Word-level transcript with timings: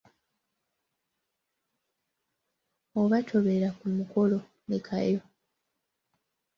Oba 2.99 3.17
tobeera 3.27 3.69
ku 3.77 3.85
mukolo 3.95 4.37
lekayo. 4.69 5.21